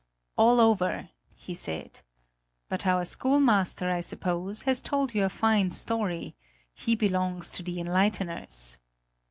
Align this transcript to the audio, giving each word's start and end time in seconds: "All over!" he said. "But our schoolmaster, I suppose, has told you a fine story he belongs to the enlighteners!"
"All 0.35 0.59
over!" 0.59 1.09
he 1.35 1.53
said. 1.53 1.99
"But 2.69 2.87
our 2.87 3.05
schoolmaster, 3.05 3.91
I 3.91 3.99
suppose, 3.99 4.63
has 4.63 4.81
told 4.81 5.13
you 5.13 5.23
a 5.25 5.29
fine 5.29 5.69
story 5.69 6.35
he 6.73 6.95
belongs 6.95 7.51
to 7.51 7.61
the 7.61 7.77
enlighteners!" 7.79 8.79